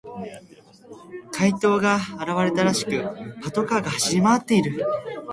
[1.31, 3.03] 怪盗が現れたらしく、
[3.43, 4.83] パトカーが走り回っている。